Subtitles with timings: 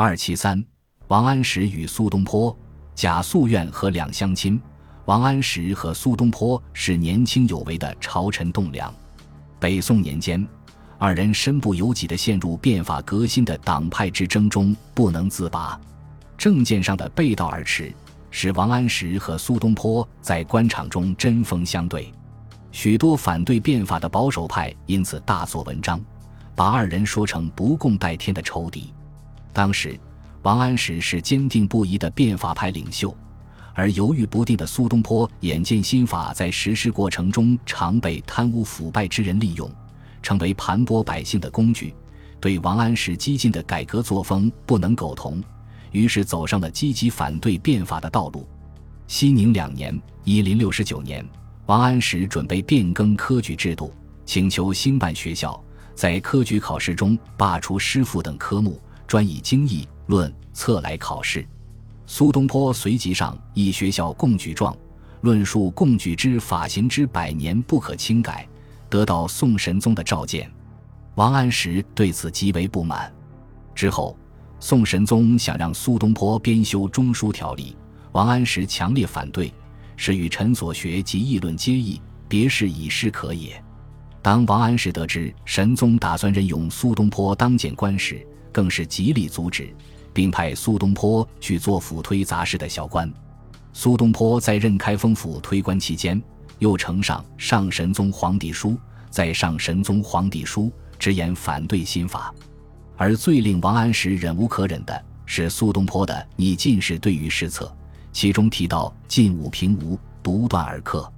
[0.00, 0.64] 二七三，
[1.08, 2.56] 王安石与苏东坡，
[2.94, 4.62] 贾素苑和两相亲。
[5.06, 8.94] 王安石和苏东坡是年轻有为的朝臣栋梁。
[9.58, 10.46] 北宋年间，
[10.98, 15.76] 二人身不由己地陷入变法革新的党派之争中，不能自拔。
[16.36, 17.92] 政见上的背道而驰，
[18.30, 22.14] 使王安石和苏东坡在官场中针锋相对。
[22.70, 26.00] 许多反对变法的保守派因此大做文章，
[26.54, 28.94] 把二人说成不共戴天的仇敌。
[29.58, 29.98] 当时，
[30.42, 33.12] 王安石是坚定不移的变法派领袖，
[33.74, 39.68] 而犹豫不定的苏东坡眼见新法在实施过程中常被贪污腐败之人利用，
[40.22, 41.92] 成为盘剥百姓的工具，
[42.38, 45.42] 对王安石激进的改革作风不能苟同，
[45.90, 48.46] 于是走上了积极反对变法的道路。
[49.08, 51.26] 熙宁两年（一零六九年），
[51.66, 53.92] 王安石准备变更科举制度，
[54.24, 55.60] 请求兴办学校，
[55.96, 58.80] 在科举考试中罢除诗赋等科目。
[59.08, 61.44] 专以经义论策来考试，
[62.06, 64.76] 苏东坡随即上一学校贡举状，
[65.22, 68.46] 论述贡举之法行之百年不可轻改，
[68.90, 70.48] 得到宋神宗的召见。
[71.14, 73.10] 王安石对此极为不满。
[73.74, 74.14] 之后，
[74.60, 77.74] 宋神宗想让苏东坡编修中书条例，
[78.12, 79.50] 王安石强烈反对，
[79.96, 83.58] 是与臣所学及议论皆异，别是以诗可也。
[84.20, 89.74] 当王安石得知神宗打算任用苏东坡当谏官时，更是极力阻止，
[90.12, 93.12] 并派苏东坡去做府推杂事的小官。
[93.72, 96.20] 苏东坡在任开封府推官期间，
[96.58, 98.76] 又呈上上神宗皇帝书，
[99.10, 102.34] 在上神宗皇帝书直言反对新法。
[102.96, 107.66] 而最令王安石忍无可忍的是苏东坡的《拟进士对御史册》，
[108.12, 111.08] 其中提到“晋武平吴，独断而克；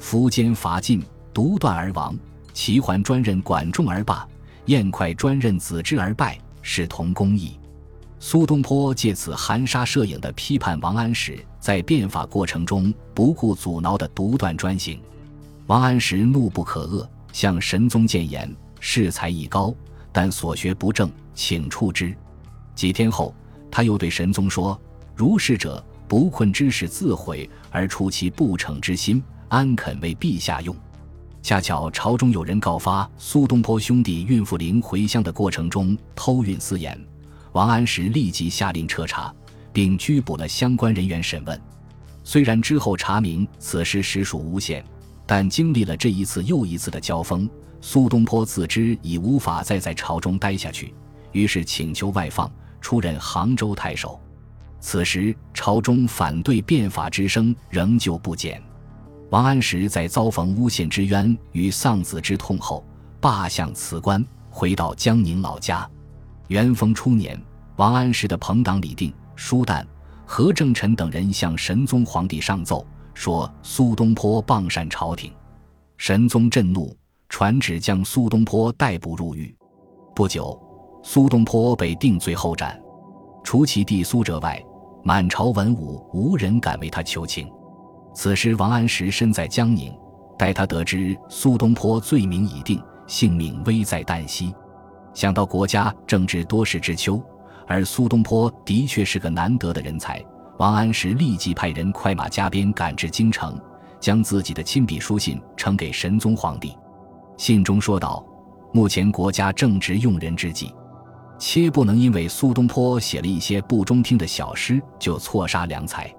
[0.00, 1.00] 苻坚伐晋，
[1.32, 2.12] 独断而亡；
[2.52, 4.26] 齐桓专任管仲而罢，
[4.66, 7.58] 晏快专任子之而败。”是同公义。
[8.18, 15.00] 苏东坡借此含沙射影地批判王安石在变法过程中不顾阻挠的独断专行。
[15.66, 18.48] 王安石怒不可遏，向神宗谏言
[18.80, 19.74] ：“恃才艺高，
[20.12, 22.14] 但所学不正，请处之。”
[22.74, 23.34] 几天后，
[23.70, 24.80] 他又对神宗说
[25.16, 30.76] ：“如是者，不困之事自毁，而出其不逞之心，安肯为陛下用？”
[31.42, 36.96] 恰巧朝中有人告发苏东坡兄弟运茯苓回乡的过程中偷运私盐，
[37.50, 39.34] 王安石立即下令彻查，
[39.72, 41.60] 并拘捕了相关人员审问。
[42.22, 44.84] 虽然之后查明此事实属诬陷，
[45.26, 50.94] 但经历了这一次又一次的交锋，苏东坡自知已无法再在朝中待下去，
[51.32, 52.48] 于是请求外放，
[52.80, 54.20] 出任杭州太守。
[54.78, 58.62] 此时朝中反对变法之声仍旧不减。
[59.32, 62.84] 王安石在遭逢诬陷之冤与丧子之痛后，
[63.18, 65.88] 罢相辞官，回到江宁老家。
[66.48, 67.42] 元丰初年，
[67.76, 69.82] 王安石的朋党李定、舒旦、
[70.26, 75.32] 何正臣等人向神宗皇帝上奏，说苏东坡谤擅朝廷。
[75.96, 76.94] 神宗震怒，
[77.30, 79.56] 传旨将苏东坡逮捕入狱。
[80.14, 80.60] 不久，
[81.02, 82.78] 苏东坡被定罪后斩。
[83.42, 84.62] 除其弟苏辙外，
[85.02, 87.50] 满朝文武无人敢为他求情。
[88.14, 89.92] 此时，王安石身在江宁，
[90.38, 94.54] 待他得知苏东坡罪名已定，性命危在旦夕，
[95.14, 97.22] 想到国家正值多事之秋，
[97.66, 100.22] 而苏东坡的确是个难得的人才，
[100.58, 103.58] 王安石立即派人快马加鞭赶至京城，
[103.98, 106.76] 将自己的亲笔书信呈给神宗皇帝。
[107.38, 108.24] 信中说道
[108.72, 110.72] ：“目前国家正值用人之际，
[111.38, 116.12] 切不能因为苏东坡写了一些不中听的小诗，就错杀良才。”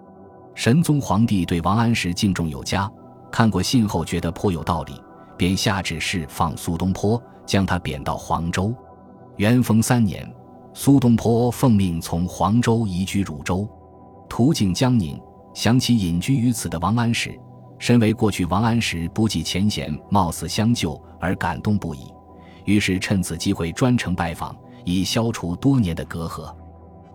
[0.55, 2.89] 神宗皇帝对王安石敬重有加，
[3.31, 5.01] 看过信后觉得颇有道理，
[5.35, 8.73] 便下旨释放苏东坡，将他贬到黄州。
[9.37, 10.31] 元丰三年，
[10.73, 13.67] 苏东坡奉命从黄州移居汝州，
[14.29, 15.19] 途经江宁，
[15.55, 17.37] 想起隐居于此的王安石，
[17.79, 22.13] 身为过去王安石不计前嫌，冒死相救而感动不已，
[22.65, 26.53] 于是趁此机会专程拜访，以消除多年的隔阂。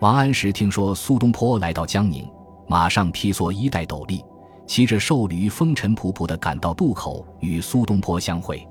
[0.01, 2.29] 王安石听说苏东坡来到江宁。
[2.69, 4.23] 马上披蓑衣带斗笠，
[4.67, 8.67] 骑着瘦驴，风尘仆仆地赶到渡口，与苏东坡相会。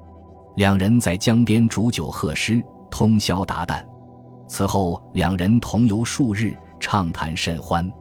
[0.56, 3.84] 两人在江边煮酒贺诗，通宵达旦。
[4.48, 7.92] 此后，两人同游数日，畅谈甚欢。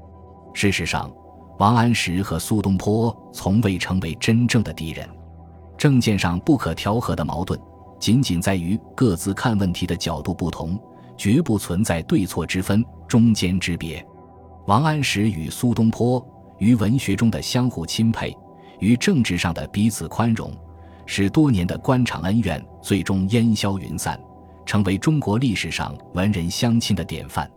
[0.52, 1.10] 事实上，
[1.58, 5.08] 王安石和苏东坡从未成为真正的敌人。
[5.78, 7.58] 政见上不可调和的矛盾，
[7.98, 10.78] 仅仅在于各自看问题的角度不同，
[11.16, 14.06] 绝不存在对错之分、中间之别。
[14.66, 16.24] 王安石与苏东坡
[16.58, 18.36] 于文学中的相互钦佩，
[18.80, 20.52] 于政治上的彼此宽容，
[21.06, 24.20] 使多年的官场恩怨最终烟消云散，
[24.64, 27.48] 成为中国历史上文人相亲的典范。